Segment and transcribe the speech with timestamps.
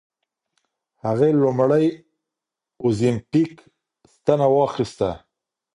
[1.05, 1.87] هغې لومړۍ
[2.83, 3.53] اوزیمپیک
[4.13, 5.09] ستنه واخیسته.